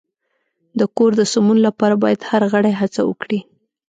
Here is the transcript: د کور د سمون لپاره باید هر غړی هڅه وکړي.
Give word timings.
د 0.79 0.81
کور 0.97 1.11
د 1.17 1.21
سمون 1.33 1.57
لپاره 1.67 1.95
باید 2.03 2.19
هر 2.29 2.41
غړی 2.51 2.73
هڅه 2.81 3.01
وکړي. 3.09 3.39